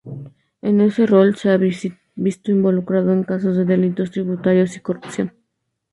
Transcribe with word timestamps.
En 0.63 0.81
ese 0.81 1.05
rol, 1.05 1.35
se 1.35 1.51
ha 1.51 1.57
visto 1.57 2.49
involucrado 2.49 3.13
en 3.13 3.23
casos 3.23 3.55
de 3.55 3.65
delitos 3.65 4.09
tributarios 4.09 4.75
y 4.75 4.79
corrupción. 4.79 5.33